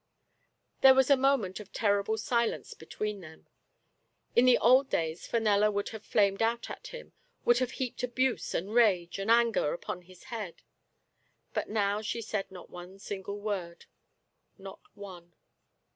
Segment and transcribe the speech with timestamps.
[0.81, 3.45] There was a moment of terrible silence between them.
[4.35, 7.13] In the old days Fenella would have flamed out at him—
[7.45, 10.63] ^would have heaped abuse and rage and anger upon his head;
[11.53, 13.85] but now she said not one single word—
[14.57, 15.33] not one.